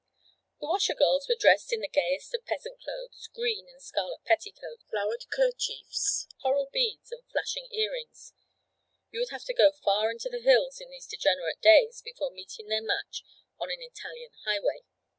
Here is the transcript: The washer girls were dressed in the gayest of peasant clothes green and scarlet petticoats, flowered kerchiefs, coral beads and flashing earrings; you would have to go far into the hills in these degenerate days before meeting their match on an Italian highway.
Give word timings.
The 0.59 0.65
washer 0.65 0.95
girls 0.95 1.27
were 1.29 1.35
dressed 1.39 1.71
in 1.71 1.81
the 1.81 1.87
gayest 1.87 2.33
of 2.33 2.43
peasant 2.45 2.79
clothes 2.81 3.29
green 3.35 3.67
and 3.71 3.79
scarlet 3.79 4.23
petticoats, 4.25 4.83
flowered 4.89 5.25
kerchiefs, 5.29 6.27
coral 6.41 6.69
beads 6.73 7.11
and 7.11 7.21
flashing 7.31 7.71
earrings; 7.71 8.33
you 9.11 9.19
would 9.19 9.29
have 9.29 9.43
to 9.45 9.53
go 9.53 9.71
far 9.71 10.09
into 10.09 10.27
the 10.29 10.41
hills 10.41 10.81
in 10.81 10.89
these 10.89 11.05
degenerate 11.05 11.61
days 11.61 12.01
before 12.03 12.31
meeting 12.31 12.65
their 12.67 12.81
match 12.81 13.21
on 13.59 13.69
an 13.69 13.77
Italian 13.83 14.31
highway. 14.43 14.81